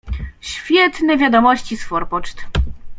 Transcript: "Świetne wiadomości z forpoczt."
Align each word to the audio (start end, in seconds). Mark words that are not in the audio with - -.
"Świetne 0.41 1.17
wiadomości 1.17 1.77
z 1.77 1.83
forpoczt." 1.83 2.45